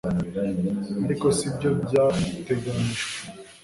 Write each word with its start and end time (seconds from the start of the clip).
ariko 1.05 1.25
sibyo 1.37 1.69
byateganijwe 1.83 3.07